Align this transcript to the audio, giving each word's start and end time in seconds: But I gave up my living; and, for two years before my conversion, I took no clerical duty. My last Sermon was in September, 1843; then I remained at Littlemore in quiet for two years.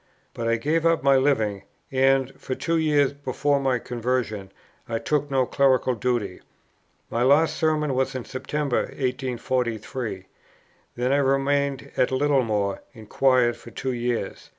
But 0.33 0.47
I 0.47 0.55
gave 0.55 0.83
up 0.83 1.03
my 1.03 1.15
living; 1.15 1.61
and, 1.91 2.33
for 2.41 2.55
two 2.55 2.77
years 2.79 3.13
before 3.13 3.59
my 3.59 3.77
conversion, 3.77 4.51
I 4.89 4.97
took 4.97 5.29
no 5.29 5.45
clerical 5.45 5.93
duty. 5.93 6.41
My 7.11 7.21
last 7.21 7.55
Sermon 7.55 7.93
was 7.93 8.15
in 8.15 8.25
September, 8.25 8.79
1843; 8.85 10.25
then 10.95 11.11
I 11.13 11.17
remained 11.17 11.91
at 11.95 12.09
Littlemore 12.11 12.81
in 12.93 13.05
quiet 13.05 13.55
for 13.55 13.69
two 13.69 13.93
years. 13.93 14.49